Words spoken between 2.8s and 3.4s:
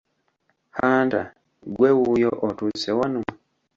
wano?